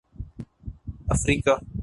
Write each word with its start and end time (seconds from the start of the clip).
افریقہ 1.09 1.55